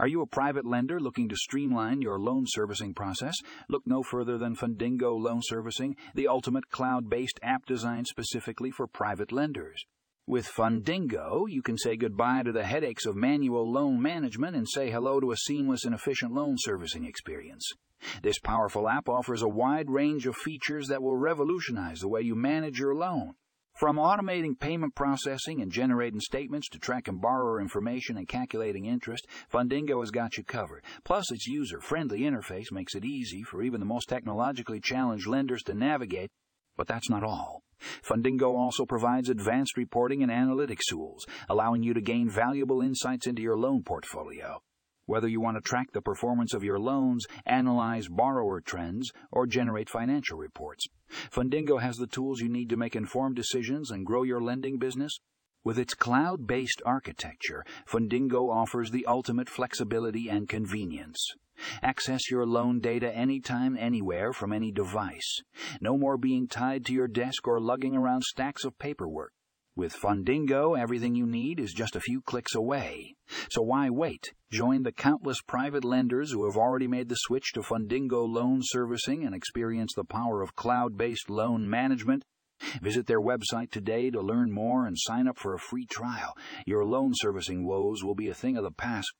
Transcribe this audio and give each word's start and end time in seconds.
Are 0.00 0.08
you 0.08 0.22
a 0.22 0.26
private 0.26 0.64
lender 0.64 0.98
looking 0.98 1.28
to 1.28 1.36
streamline 1.36 2.00
your 2.00 2.18
loan 2.18 2.44
servicing 2.46 2.94
process? 2.94 3.34
Look 3.68 3.82
no 3.84 4.02
further 4.02 4.38
than 4.38 4.56
Fundingo 4.56 5.14
Loan 5.14 5.42
Servicing, 5.42 5.94
the 6.14 6.26
ultimate 6.26 6.70
cloud 6.70 7.10
based 7.10 7.38
app 7.42 7.66
designed 7.66 8.06
specifically 8.06 8.70
for 8.70 8.86
private 8.86 9.30
lenders. 9.30 9.84
With 10.26 10.46
Fundingo, 10.46 11.44
you 11.50 11.60
can 11.60 11.76
say 11.76 11.98
goodbye 11.98 12.44
to 12.44 12.50
the 12.50 12.64
headaches 12.64 13.04
of 13.04 13.14
manual 13.14 13.70
loan 13.70 14.00
management 14.00 14.56
and 14.56 14.66
say 14.66 14.90
hello 14.90 15.20
to 15.20 15.32
a 15.32 15.36
seamless 15.36 15.84
and 15.84 15.94
efficient 15.94 16.32
loan 16.32 16.56
servicing 16.56 17.04
experience. 17.04 17.70
This 18.22 18.38
powerful 18.38 18.88
app 18.88 19.06
offers 19.06 19.42
a 19.42 19.48
wide 19.48 19.90
range 19.90 20.26
of 20.26 20.34
features 20.34 20.88
that 20.88 21.02
will 21.02 21.18
revolutionize 21.18 22.00
the 22.00 22.08
way 22.08 22.22
you 22.22 22.34
manage 22.34 22.78
your 22.78 22.94
loan. 22.94 23.34
From 23.74 23.96
automating 23.96 24.58
payment 24.58 24.94
processing 24.94 25.62
and 25.62 25.72
generating 25.72 26.20
statements 26.20 26.68
to 26.70 26.78
tracking 26.78 27.18
borrower 27.18 27.60
information 27.60 28.18
and 28.18 28.28
calculating 28.28 28.84
interest, 28.84 29.26
Fundingo 29.50 30.00
has 30.00 30.10
got 30.10 30.36
you 30.36 30.44
covered. 30.44 30.84
Plus, 31.02 31.32
its 31.32 31.46
user 31.46 31.80
friendly 31.80 32.20
interface 32.20 32.70
makes 32.70 32.94
it 32.94 33.04
easy 33.04 33.42
for 33.42 33.62
even 33.62 33.80
the 33.80 33.86
most 33.86 34.08
technologically 34.08 34.80
challenged 34.80 35.26
lenders 35.26 35.62
to 35.62 35.74
navigate. 35.74 36.30
But 36.76 36.88
that's 36.88 37.08
not 37.08 37.24
all. 37.24 37.62
Fundingo 38.02 38.54
also 38.54 38.84
provides 38.84 39.30
advanced 39.30 39.76
reporting 39.76 40.22
and 40.22 40.30
analytics 40.30 40.86
tools, 40.88 41.24
allowing 41.48 41.82
you 41.82 41.94
to 41.94 42.00
gain 42.00 42.28
valuable 42.28 42.82
insights 42.82 43.26
into 43.26 43.42
your 43.42 43.56
loan 43.56 43.82
portfolio. 43.82 44.60
Whether 45.10 45.26
you 45.26 45.40
want 45.40 45.56
to 45.56 45.60
track 45.60 45.90
the 45.90 46.00
performance 46.00 46.54
of 46.54 46.62
your 46.62 46.78
loans, 46.78 47.26
analyze 47.44 48.06
borrower 48.06 48.60
trends, 48.60 49.10
or 49.32 49.44
generate 49.44 49.90
financial 49.90 50.38
reports, 50.38 50.86
Fundingo 51.32 51.80
has 51.80 51.96
the 51.96 52.06
tools 52.06 52.38
you 52.38 52.48
need 52.48 52.68
to 52.68 52.76
make 52.76 52.94
informed 52.94 53.34
decisions 53.34 53.90
and 53.90 54.06
grow 54.06 54.22
your 54.22 54.40
lending 54.40 54.78
business. 54.78 55.18
With 55.64 55.80
its 55.80 55.94
cloud 55.94 56.46
based 56.46 56.80
architecture, 56.86 57.64
Fundingo 57.88 58.54
offers 58.54 58.92
the 58.92 59.04
ultimate 59.06 59.48
flexibility 59.48 60.28
and 60.28 60.48
convenience. 60.48 61.18
Access 61.82 62.30
your 62.30 62.46
loan 62.46 62.78
data 62.78 63.12
anytime, 63.12 63.76
anywhere, 63.76 64.32
from 64.32 64.52
any 64.52 64.70
device. 64.70 65.42
No 65.80 65.98
more 65.98 66.18
being 66.18 66.46
tied 66.46 66.86
to 66.86 66.92
your 66.92 67.08
desk 67.08 67.48
or 67.48 67.60
lugging 67.60 67.96
around 67.96 68.22
stacks 68.22 68.64
of 68.64 68.78
paperwork. 68.78 69.32
With 69.80 69.96
Fundingo, 69.96 70.78
everything 70.78 71.14
you 71.14 71.24
need 71.24 71.58
is 71.58 71.72
just 71.72 71.96
a 71.96 72.00
few 72.00 72.20
clicks 72.20 72.54
away. 72.54 73.14
So 73.50 73.62
why 73.62 73.88
wait? 73.88 74.34
Join 74.50 74.82
the 74.82 74.92
countless 74.92 75.40
private 75.40 75.86
lenders 75.86 76.32
who 76.32 76.44
have 76.44 76.58
already 76.58 76.86
made 76.86 77.08
the 77.08 77.14
switch 77.14 77.54
to 77.54 77.62
Fundingo 77.62 78.28
loan 78.28 78.60
servicing 78.62 79.24
and 79.24 79.34
experience 79.34 79.94
the 79.96 80.04
power 80.04 80.42
of 80.42 80.54
cloud 80.54 80.98
based 80.98 81.30
loan 81.30 81.66
management. 81.66 82.26
Visit 82.82 83.06
their 83.06 83.22
website 83.22 83.70
today 83.70 84.10
to 84.10 84.20
learn 84.20 84.52
more 84.52 84.84
and 84.84 84.98
sign 84.98 85.26
up 85.26 85.38
for 85.38 85.54
a 85.54 85.58
free 85.58 85.86
trial. 85.86 86.36
Your 86.66 86.84
loan 86.84 87.12
servicing 87.14 87.66
woes 87.66 88.04
will 88.04 88.14
be 88.14 88.28
a 88.28 88.34
thing 88.34 88.58
of 88.58 88.64
the 88.64 88.70
past 88.70 89.10